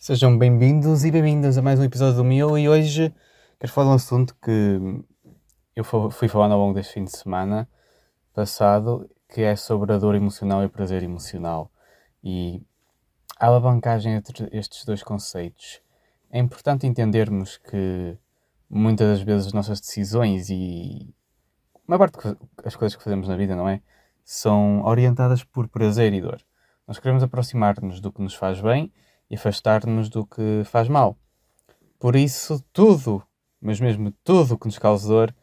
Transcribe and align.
Sejam 0.00 0.38
bem-vindos 0.38 1.04
e 1.04 1.10
bem-vindas 1.10 1.58
a 1.58 1.62
mais 1.62 1.80
um 1.80 1.82
episódio 1.82 2.18
do 2.18 2.24
meu 2.24 2.56
e 2.56 2.68
hoje 2.68 3.12
quero 3.58 3.72
falar 3.72 3.88
de 3.88 3.92
um 3.92 3.96
assunto 3.96 4.36
que 4.36 4.80
eu 5.74 5.82
fui 5.82 6.28
falando 6.28 6.52
ao 6.52 6.58
longo 6.60 6.72
deste 6.72 6.94
fim 6.94 7.02
de 7.02 7.10
semana 7.10 7.68
passado, 8.32 9.10
que 9.28 9.42
é 9.42 9.56
sobre 9.56 9.92
a 9.92 9.98
dor 9.98 10.14
emocional 10.14 10.62
e 10.62 10.66
o 10.66 10.70
prazer 10.70 11.02
emocional. 11.02 11.68
E 12.22 12.62
a 13.40 13.46
alavancagem 13.46 14.12
entre 14.12 14.48
estes 14.52 14.84
dois 14.84 15.02
conceitos. 15.02 15.82
É 16.30 16.38
importante 16.38 16.86
entendermos 16.86 17.56
que 17.56 18.16
muitas 18.70 19.18
das 19.18 19.20
vezes 19.20 19.48
as 19.48 19.52
nossas 19.52 19.80
decisões 19.80 20.48
e 20.48 21.12
a 21.74 21.80
maior 21.88 22.08
parte 22.08 22.38
das 22.62 22.76
coisas 22.76 22.96
que 22.96 23.02
fazemos 23.02 23.26
na 23.26 23.36
vida, 23.36 23.56
não 23.56 23.68
é? 23.68 23.82
São 24.24 24.80
orientadas 24.84 25.42
por 25.42 25.66
prazer 25.66 26.12
e 26.12 26.20
dor. 26.20 26.40
Nós 26.86 27.00
queremos 27.00 27.24
aproximar-nos 27.24 28.00
do 28.00 28.12
que 28.12 28.22
nos 28.22 28.34
faz 28.34 28.60
bem 28.60 28.92
e 29.30 29.36
afastar-nos 29.36 30.08
do 30.08 30.26
que 30.26 30.62
faz 30.64 30.88
mal. 30.88 31.16
Por 31.98 32.16
isso, 32.16 32.62
tudo, 32.72 33.22
mas 33.60 33.80
mesmo 33.80 34.12
tudo 34.24 34.58
que 34.58 34.66
nos 34.66 34.78
causa 34.78 35.08
dor, 35.08 35.34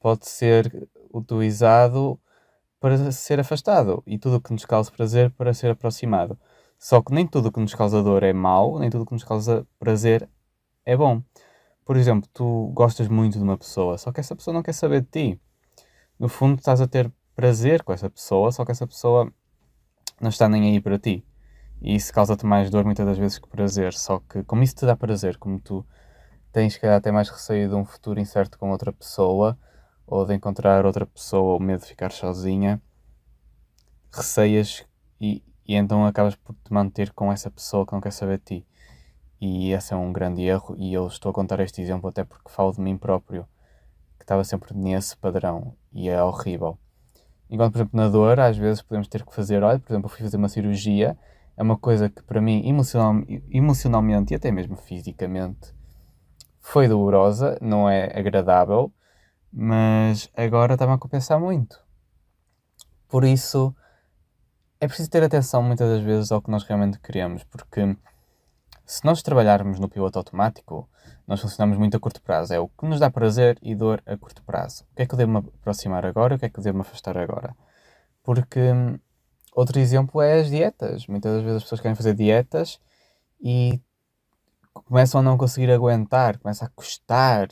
pode 0.00 0.28
ser 0.28 0.88
utilizado 1.12 2.20
para 2.80 3.10
ser 3.10 3.40
afastado 3.40 4.02
e 4.06 4.18
tudo 4.18 4.36
o 4.36 4.40
que 4.40 4.52
nos 4.52 4.64
causa 4.64 4.90
prazer 4.90 5.30
para 5.32 5.52
ser 5.52 5.70
aproximado. 5.70 6.38
Só 6.78 7.02
que 7.02 7.12
nem 7.12 7.26
tudo 7.26 7.48
o 7.48 7.52
que 7.52 7.60
nos 7.60 7.74
causa 7.74 8.02
dor 8.02 8.22
é 8.22 8.32
mau, 8.32 8.78
nem 8.78 8.88
tudo 8.88 9.02
o 9.02 9.06
que 9.06 9.12
nos 9.12 9.24
causa 9.24 9.66
prazer 9.78 10.28
é 10.84 10.96
bom. 10.96 11.22
Por 11.84 11.96
exemplo, 11.96 12.28
tu 12.32 12.70
gostas 12.74 13.08
muito 13.08 13.38
de 13.38 13.42
uma 13.42 13.58
pessoa, 13.58 13.98
só 13.98 14.12
que 14.12 14.20
essa 14.20 14.36
pessoa 14.36 14.54
não 14.54 14.62
quer 14.62 14.74
saber 14.74 15.00
de 15.00 15.08
ti. 15.08 15.40
No 16.18 16.28
fundo, 16.28 16.58
estás 16.58 16.80
a 16.80 16.86
ter 16.86 17.12
prazer 17.34 17.82
com 17.82 17.92
essa 17.92 18.08
pessoa, 18.08 18.52
só 18.52 18.64
que 18.64 18.72
essa 18.72 18.86
pessoa 18.86 19.32
não 20.20 20.28
está 20.28 20.48
nem 20.48 20.64
aí 20.64 20.80
para 20.80 20.98
ti. 20.98 21.24
E 21.80 21.94
isso 21.94 22.12
causa-te 22.12 22.44
mais 22.44 22.70
dor 22.70 22.84
muitas 22.84 23.06
das 23.06 23.18
vezes 23.18 23.38
que 23.38 23.48
prazer. 23.48 23.94
Só 23.94 24.20
que, 24.20 24.42
como 24.44 24.62
isso 24.62 24.74
te 24.74 24.86
dá 24.86 24.96
prazer, 24.96 25.36
como 25.36 25.60
tu 25.60 25.84
tens 26.52 26.76
que 26.76 26.86
até 26.86 27.12
mais 27.12 27.28
receio 27.28 27.68
de 27.68 27.74
um 27.74 27.84
futuro 27.84 28.20
incerto 28.20 28.58
com 28.58 28.70
outra 28.70 28.92
pessoa, 28.92 29.56
ou 30.06 30.24
de 30.24 30.34
encontrar 30.34 30.84
outra 30.86 31.06
pessoa, 31.06 31.54
ou 31.54 31.60
medo 31.60 31.80
de 31.80 31.86
ficar 31.86 32.10
sozinha, 32.10 32.80
receias 34.12 34.84
e, 35.20 35.42
e 35.66 35.74
então 35.74 36.04
acabas 36.06 36.34
por 36.34 36.54
te 36.54 36.72
manter 36.72 37.12
com 37.12 37.30
essa 37.30 37.50
pessoa 37.50 37.86
que 37.86 37.92
não 37.92 38.00
quer 38.00 38.12
saber 38.12 38.38
de 38.38 38.44
ti. 38.44 38.66
E 39.40 39.70
esse 39.72 39.92
é 39.92 39.96
um 39.96 40.12
grande 40.12 40.42
erro. 40.42 40.74
E 40.78 40.92
eu 40.92 41.06
estou 41.06 41.30
a 41.30 41.34
contar 41.34 41.60
este 41.60 41.80
exemplo 41.80 42.08
até 42.08 42.24
porque 42.24 42.50
falo 42.50 42.72
de 42.72 42.80
mim 42.80 42.96
próprio, 42.96 43.46
que 44.18 44.24
estava 44.24 44.42
sempre 44.42 44.74
nesse 44.74 45.16
padrão. 45.16 45.74
E 45.92 46.08
é 46.08 46.22
horrível. 46.22 46.78
Enquanto, 47.50 47.72
por 47.72 47.78
exemplo, 47.78 47.96
na 47.96 48.08
dor, 48.08 48.40
às 48.40 48.56
vezes 48.56 48.82
podemos 48.82 49.08
ter 49.08 49.24
que 49.24 49.34
fazer, 49.34 49.62
olha, 49.62 49.78
por 49.78 49.92
exemplo, 49.92 50.06
eu 50.06 50.10
fui 50.10 50.20
fazer 50.22 50.36
uma 50.36 50.48
cirurgia, 50.48 51.16
é 51.58 51.62
uma 51.62 51.76
coisa 51.76 52.08
que 52.08 52.22
para 52.22 52.40
mim, 52.40 52.68
emocional, 52.68 53.20
emocionalmente 53.50 54.32
e 54.32 54.36
até 54.36 54.48
mesmo 54.52 54.76
fisicamente, 54.76 55.74
foi 56.60 56.86
dolorosa, 56.86 57.58
não 57.60 57.90
é 57.90 58.16
agradável, 58.16 58.92
mas 59.52 60.30
agora 60.36 60.74
está-me 60.74 60.92
a 60.92 60.98
compensar 60.98 61.40
muito. 61.40 61.82
Por 63.08 63.24
isso, 63.24 63.74
é 64.80 64.86
preciso 64.86 65.10
ter 65.10 65.24
atenção 65.24 65.60
muitas 65.60 65.90
das 65.90 66.00
vezes 66.00 66.30
ao 66.30 66.40
que 66.40 66.48
nós 66.50 66.62
realmente 66.62 67.00
queremos, 67.00 67.42
porque 67.42 67.96
se 68.86 69.04
nós 69.04 69.20
trabalharmos 69.20 69.80
no 69.80 69.88
piloto 69.88 70.16
automático, 70.16 70.88
nós 71.26 71.40
funcionamos 71.40 71.76
muito 71.76 71.96
a 71.96 72.00
curto 72.00 72.22
prazo. 72.22 72.54
É 72.54 72.60
o 72.60 72.68
que 72.68 72.86
nos 72.86 73.00
dá 73.00 73.10
prazer 73.10 73.58
e 73.60 73.74
dor 73.74 74.00
a 74.06 74.16
curto 74.16 74.44
prazo. 74.44 74.84
O 74.92 74.94
que 74.94 75.02
é 75.02 75.06
que 75.06 75.14
eu 75.14 75.18
devo 75.18 75.32
me 75.32 75.38
aproximar 75.38 76.06
agora? 76.06 76.36
O 76.36 76.38
que 76.38 76.46
é 76.46 76.48
que 76.48 76.60
eu 76.60 76.62
devo 76.62 76.78
me 76.78 76.82
afastar 76.82 77.18
agora? 77.18 77.56
Porque 78.22 78.60
outro 79.54 79.78
exemplo 79.78 80.20
é 80.20 80.40
as 80.40 80.50
dietas. 80.50 81.06
Muitas 81.06 81.34
das 81.34 81.42
vezes 81.42 81.56
as 81.56 81.62
pessoas 81.64 81.80
querem 81.80 81.94
fazer 81.94 82.14
dietas 82.14 82.80
e 83.40 83.80
começam 84.72 85.20
a 85.20 85.22
não 85.22 85.36
conseguir 85.36 85.70
aguentar, 85.70 86.38
começa 86.38 86.64
a 86.64 86.68
custar. 86.68 87.48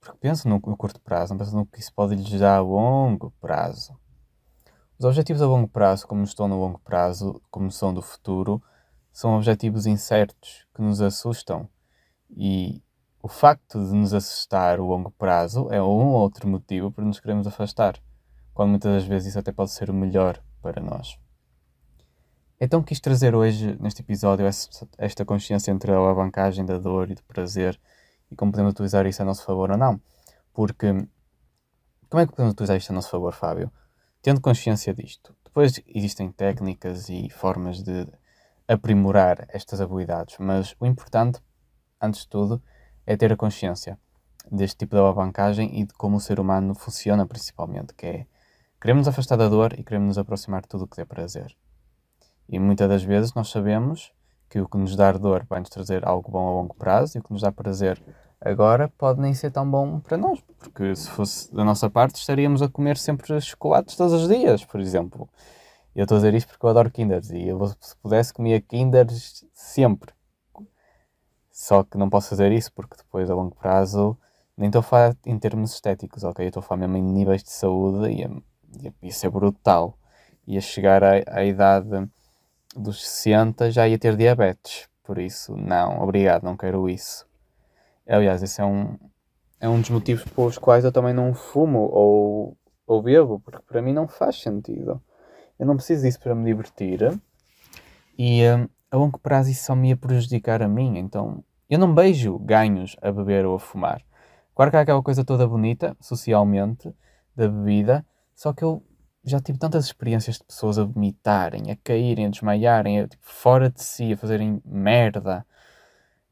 Porque 0.00 0.18
pensam 0.18 0.50
no, 0.50 0.70
no 0.70 0.76
curto 0.76 1.00
prazo, 1.00 1.32
não 1.32 1.38
pensam 1.38 1.58
no 1.60 1.66
que 1.66 1.80
isso 1.80 1.92
pode 1.92 2.14
lhes 2.14 2.40
dar 2.40 2.56
a 2.56 2.60
longo 2.60 3.32
prazo. 3.40 3.98
Os 4.98 5.04
objetivos 5.04 5.42
a 5.42 5.46
longo 5.46 5.68
prazo, 5.68 6.06
como 6.06 6.24
estão 6.24 6.46
no 6.46 6.58
longo 6.58 6.78
prazo, 6.78 7.40
como 7.50 7.70
são 7.70 7.92
do 7.92 8.02
futuro, 8.02 8.62
são 9.12 9.36
objetivos 9.36 9.86
incertos 9.86 10.66
que 10.74 10.82
nos 10.82 11.00
assustam. 11.00 11.68
E 12.30 12.82
o 13.22 13.28
facto 13.28 13.82
de 13.82 13.94
nos 13.94 14.14
assustar 14.14 14.80
o 14.80 14.86
longo 14.86 15.10
prazo 15.10 15.68
é 15.70 15.82
um 15.82 15.86
ou 16.08 16.20
outro 16.20 16.48
motivo 16.48 16.90
para 16.90 17.04
nos 17.04 17.20
queremos 17.20 17.46
afastar, 17.46 17.98
quando 18.54 18.70
muitas 18.70 18.92
das 18.92 19.04
vezes 19.04 19.28
isso 19.28 19.38
até 19.38 19.52
pode 19.52 19.70
ser 19.70 19.90
o 19.90 19.94
melhor 19.94 20.42
para 20.60 20.82
nós. 20.82 21.18
Então 22.60 22.82
quis 22.82 23.00
trazer 23.00 23.34
hoje, 23.34 23.76
neste 23.80 24.02
episódio, 24.02 24.46
esta 24.98 25.24
consciência 25.24 25.70
entre 25.70 25.92
a 25.92 25.96
alavancagem 25.96 26.64
da 26.64 26.78
dor 26.78 27.10
e 27.10 27.14
do 27.14 27.22
prazer 27.24 27.80
e 28.30 28.36
como 28.36 28.52
podemos 28.52 28.72
utilizar 28.72 29.06
isso 29.06 29.22
a 29.22 29.24
nosso 29.24 29.44
favor 29.44 29.70
ou 29.70 29.78
não. 29.78 30.00
Porque, 30.52 30.92
como 32.08 32.20
é 32.20 32.26
que 32.26 32.32
podemos 32.32 32.52
utilizar 32.52 32.76
isto 32.76 32.90
a 32.90 32.94
nosso 32.94 33.10
favor, 33.10 33.32
Fábio? 33.32 33.72
Tendo 34.22 34.40
consciência 34.40 34.92
disto. 34.92 35.34
Depois 35.44 35.80
existem 35.86 36.30
técnicas 36.30 37.08
e 37.08 37.28
formas 37.30 37.82
de 37.82 38.06
aprimorar 38.68 39.46
estas 39.48 39.80
habilidades, 39.80 40.36
mas 40.38 40.76
o 40.78 40.86
importante, 40.86 41.40
antes 42.00 42.20
de 42.20 42.28
tudo, 42.28 42.62
é 43.04 43.16
ter 43.16 43.32
a 43.32 43.36
consciência 43.36 43.98
deste 44.50 44.78
tipo 44.78 44.94
de 44.94 45.00
alavancagem 45.00 45.80
e 45.80 45.84
de 45.84 45.92
como 45.94 46.18
o 46.18 46.20
ser 46.20 46.38
humano 46.38 46.74
funciona 46.74 47.26
principalmente, 47.26 47.94
que 47.94 48.06
é 48.06 48.26
queremos 48.80 49.06
nos 49.06 49.08
afastar 49.08 49.36
da 49.36 49.48
dor 49.48 49.78
e 49.78 49.84
queremos 49.84 50.08
nos 50.08 50.18
aproximar 50.18 50.62
de 50.62 50.68
tudo 50.68 50.84
o 50.84 50.86
que 50.86 50.96
dê 50.96 51.04
prazer. 51.04 51.54
E 52.48 52.58
muitas 52.58 52.88
das 52.88 53.02
vezes 53.02 53.34
nós 53.34 53.48
sabemos 53.50 54.12
que 54.48 54.60
o 54.60 54.68
que 54.68 54.76
nos 54.76 54.96
dá 54.96 55.12
dor 55.12 55.44
vai 55.48 55.60
nos 55.60 55.68
trazer 55.68 56.06
algo 56.06 56.30
bom 56.30 56.48
a 56.48 56.52
longo 56.52 56.74
prazo 56.74 57.16
e 57.16 57.20
o 57.20 57.22
que 57.22 57.32
nos 57.32 57.42
dá 57.42 57.52
prazer 57.52 58.02
agora 58.40 58.88
pode 58.88 59.20
nem 59.20 59.34
ser 59.34 59.50
tão 59.50 59.70
bom 59.70 60.00
para 60.00 60.16
nós, 60.16 60.40
porque 60.58 60.96
se 60.96 61.08
fosse 61.10 61.54
da 61.54 61.62
nossa 61.62 61.90
parte 61.90 62.16
estaríamos 62.16 62.62
a 62.62 62.68
comer 62.68 62.96
sempre 62.96 63.38
chocolates 63.40 63.96
todos 63.96 64.14
os 64.14 64.28
dias, 64.28 64.64
por 64.64 64.80
exemplo. 64.80 65.28
Eu 65.94 66.04
estou 66.04 66.16
a 66.16 66.18
dizer 66.20 66.34
isto 66.34 66.48
porque 66.48 66.64
eu 66.64 66.70
adoro 66.70 66.90
Kinders 66.90 67.30
e 67.30 67.48
eu, 67.48 67.66
se 67.80 67.96
pudesse 67.96 68.32
comia 68.32 68.60
Kinders 68.60 69.44
sempre. 69.52 70.12
Só 71.50 71.84
que 71.84 71.98
não 71.98 72.08
posso 72.08 72.30
fazer 72.30 72.50
isso 72.52 72.72
porque 72.72 72.96
depois 72.96 73.28
a 73.28 73.34
longo 73.34 73.54
prazo 73.54 74.16
nem 74.56 74.68
estou 74.68 74.80
a 74.80 74.82
falar 74.82 75.16
em 75.26 75.38
termos 75.38 75.74
estéticos, 75.74 76.24
ok? 76.24 76.44
Eu 76.44 76.48
estou 76.48 76.60
a 76.60 76.62
falar 76.62 76.80
mesmo 76.80 76.96
em 76.96 77.02
níveis 77.02 77.42
de 77.42 77.50
saúde 77.50 78.10
e 78.10 78.42
isso 79.02 79.26
é 79.26 79.30
brutal. 79.30 79.98
Ia 80.46 80.60
chegar 80.60 81.02
à, 81.02 81.22
à 81.26 81.44
idade 81.44 82.08
dos 82.76 83.06
60 83.06 83.70
já 83.70 83.88
ia 83.88 83.98
ter 83.98 84.16
diabetes. 84.16 84.88
Por 85.04 85.18
isso, 85.18 85.56
não, 85.56 86.02
obrigado, 86.02 86.44
não 86.44 86.56
quero 86.56 86.88
isso. 86.88 87.26
Aliás, 88.08 88.42
esse 88.42 88.60
é 88.60 88.64
um, 88.64 88.96
é 89.60 89.68
um 89.68 89.80
dos 89.80 89.90
motivos 89.90 90.24
pelos 90.24 90.58
quais 90.58 90.84
eu 90.84 90.92
também 90.92 91.12
não 91.12 91.34
fumo 91.34 91.80
ou, 91.92 92.56
ou 92.86 93.02
bebo, 93.02 93.40
porque 93.40 93.62
para 93.66 93.82
mim 93.82 93.92
não 93.92 94.06
faz 94.06 94.40
sentido. 94.40 95.00
Eu 95.58 95.66
não 95.66 95.76
preciso 95.76 96.04
disso 96.04 96.20
para 96.20 96.34
me 96.34 96.44
divertir 96.44 97.20
e 98.22 98.42
um, 98.48 98.68
a 98.90 98.96
longo 98.96 99.18
prazo 99.18 99.50
isso 99.50 99.64
só 99.64 99.74
me 99.74 99.88
ia 99.88 99.96
prejudicar 99.96 100.62
a 100.62 100.68
mim. 100.68 100.98
Então 100.98 101.44
eu 101.68 101.78
não 101.78 101.94
beijo 101.94 102.38
ganhos 102.38 102.96
a 103.00 103.10
beber 103.10 103.46
ou 103.46 103.54
a 103.54 103.58
fumar. 103.58 104.02
Claro 104.54 104.70
que 104.70 104.76
há 104.76 104.80
aquela 104.80 105.02
coisa 105.02 105.24
toda 105.24 105.46
bonita, 105.46 105.96
socialmente, 106.00 106.92
da 107.34 107.48
bebida, 107.48 108.04
só 108.40 108.54
que 108.54 108.64
eu 108.64 108.82
já 109.22 109.38
tive 109.38 109.58
tantas 109.58 109.84
experiências 109.84 110.38
de 110.38 110.44
pessoas 110.44 110.78
a 110.78 110.84
vomitarem, 110.84 111.70
a 111.70 111.76
caírem, 111.76 112.24
a 112.24 112.30
desmaiarem, 112.30 113.00
a, 113.00 113.06
tipo, 113.06 113.22
fora 113.22 113.68
de 113.68 113.82
si, 113.82 114.14
a 114.14 114.16
fazerem 114.16 114.62
merda, 114.64 115.44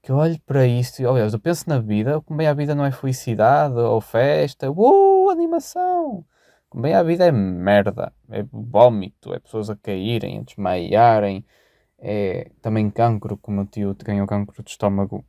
que 0.00 0.12
eu 0.12 0.16
olho 0.16 0.40
para 0.46 0.64
isto 0.68 1.02
e, 1.02 1.04
aliás, 1.04 1.32
eu 1.32 1.40
penso 1.40 1.68
na 1.68 1.80
vida, 1.80 2.20
como 2.20 2.38
bem 2.38 2.46
a 2.46 2.54
vida 2.54 2.76
não 2.76 2.84
é 2.84 2.92
felicidade 2.92 3.74
ou 3.74 4.00
festa, 4.00 4.70
uh, 4.70 5.30
animação! 5.30 6.24
Como 6.70 6.82
bem 6.82 6.94
a 6.94 7.02
vida 7.02 7.26
é 7.26 7.32
merda, 7.32 8.12
é 8.30 8.44
vómito, 8.52 9.34
é 9.34 9.40
pessoas 9.40 9.68
a 9.68 9.74
caírem, 9.74 10.38
a 10.38 10.42
desmaiarem, 10.42 11.44
é 11.98 12.52
também 12.62 12.88
cancro, 12.88 13.36
como 13.36 13.62
o 13.62 13.66
tio 13.66 13.96
ganhou 14.04 14.28
cancro 14.28 14.62
de 14.62 14.70
estômago 14.70 15.24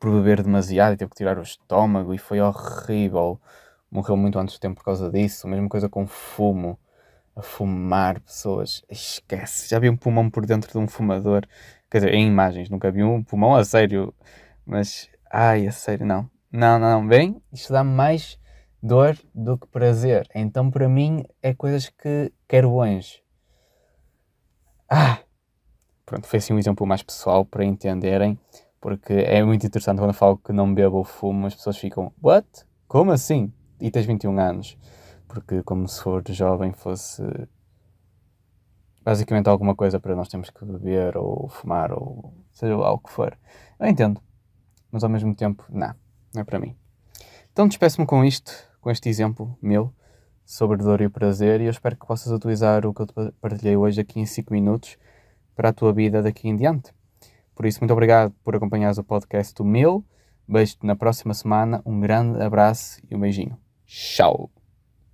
por 0.00 0.10
beber 0.10 0.42
demasiado 0.42 0.94
e 0.94 0.96
teve 0.96 1.10
que 1.10 1.18
tirar 1.18 1.38
o 1.38 1.42
estômago 1.42 2.14
e 2.14 2.18
foi 2.18 2.40
horrível. 2.40 3.38
Morreu 3.92 4.16
muito 4.16 4.38
antes 4.38 4.56
do 4.56 4.60
tempo 4.60 4.76
por 4.76 4.84
causa 4.84 5.10
disso. 5.10 5.46
Mesma 5.46 5.68
coisa 5.68 5.86
com 5.86 6.06
fumo. 6.06 6.78
A 7.36 7.42
fumar 7.42 8.20
pessoas. 8.20 8.82
Esquece. 8.88 9.68
Já 9.68 9.78
vi 9.78 9.90
um 9.90 9.96
pulmão 9.96 10.30
por 10.30 10.46
dentro 10.46 10.72
de 10.72 10.78
um 10.78 10.88
fumador. 10.88 11.46
Quer 11.90 11.98
dizer, 11.98 12.14
em 12.14 12.26
imagens. 12.26 12.70
Nunca 12.70 12.90
vi 12.90 13.04
um 13.04 13.22
pulmão 13.22 13.54
a 13.54 13.62
sério. 13.62 14.14
Mas, 14.64 15.10
ai, 15.30 15.66
a 15.66 15.72
sério, 15.72 16.06
não. 16.06 16.30
Não, 16.50 16.78
não, 16.78 17.02
não. 17.02 17.06
Bem, 17.06 17.36
isto 17.52 17.70
dá 17.70 17.84
mais 17.84 18.38
dor 18.82 19.14
do 19.34 19.58
que 19.58 19.66
prazer. 19.66 20.26
Então, 20.34 20.70
para 20.70 20.88
mim, 20.88 21.22
é 21.42 21.52
coisas 21.52 21.90
que 21.90 22.32
quero 22.48 22.74
longe. 22.74 23.22
Ah! 24.88 25.18
Pronto, 26.06 26.26
foi 26.26 26.38
assim 26.38 26.54
um 26.54 26.58
exemplo 26.58 26.86
mais 26.86 27.02
pessoal 27.02 27.44
para 27.44 27.64
entenderem, 27.64 28.38
porque 28.80 29.12
é 29.12 29.42
muito 29.42 29.66
interessante 29.66 29.98
quando 29.98 30.10
eu 30.10 30.14
falo 30.14 30.36
que 30.36 30.52
não 30.52 30.72
bebo 30.74 30.96
ou 30.96 31.04
fumo, 31.04 31.46
as 31.46 31.54
pessoas 31.54 31.78
ficam, 31.78 32.12
what? 32.22 32.46
Como 32.88 33.12
assim? 33.12 33.52
E 33.82 33.90
tens 33.90 34.06
21 34.06 34.38
anos? 34.38 34.78
Porque 35.26 35.60
como 35.64 35.88
se 35.88 36.00
for 36.00 36.22
jovem 36.28 36.72
fosse 36.72 37.20
basicamente 39.04 39.48
alguma 39.48 39.74
coisa 39.74 39.98
para 39.98 40.14
nós 40.14 40.28
termos 40.28 40.50
que 40.50 40.64
beber 40.64 41.16
ou 41.16 41.48
fumar 41.48 41.92
ou 41.92 42.32
seja 42.52 42.76
lá 42.76 42.92
o 42.92 42.98
que 42.98 43.10
for. 43.10 43.36
Eu 43.80 43.88
entendo, 43.88 44.20
mas 44.92 45.02
ao 45.02 45.10
mesmo 45.10 45.34
tempo, 45.34 45.64
não, 45.68 45.92
não 46.32 46.42
é 46.42 46.44
para 46.44 46.60
mim. 46.60 46.76
Então 47.52 47.66
despeço-me 47.66 48.06
com 48.06 48.24
isto, 48.24 48.52
com 48.80 48.88
este 48.88 49.08
exemplo 49.08 49.58
meu 49.60 49.92
sobre 50.44 50.76
dor 50.76 51.00
e 51.00 51.08
prazer 51.08 51.60
e 51.60 51.64
eu 51.64 51.70
espero 51.70 51.96
que 51.96 52.06
possas 52.06 52.32
utilizar 52.32 52.86
o 52.86 52.94
que 52.94 53.02
eu 53.02 53.06
te 53.06 53.32
partilhei 53.40 53.76
hoje 53.76 54.00
aqui 54.00 54.20
em 54.20 54.26
5 54.26 54.52
minutos 54.52 54.96
para 55.56 55.70
a 55.70 55.72
tua 55.72 55.92
vida 55.92 56.22
daqui 56.22 56.48
em 56.48 56.54
diante. 56.54 56.94
Por 57.52 57.66
isso, 57.66 57.80
muito 57.80 57.90
obrigado 57.90 58.32
por 58.44 58.54
acompanhares 58.54 58.98
o 58.98 59.02
podcast 59.02 59.52
do 59.54 59.64
meu. 59.64 60.04
Beijo-te 60.46 60.86
na 60.86 60.94
próxima 60.94 61.34
semana, 61.34 61.82
um 61.84 61.98
grande 61.98 62.40
abraço 62.40 63.00
e 63.10 63.16
um 63.16 63.18
beijinho. 63.18 63.61
少。 63.94 64.48